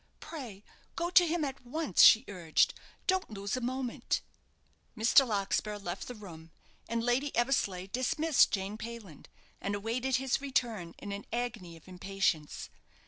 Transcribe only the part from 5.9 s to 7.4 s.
the room, and Lady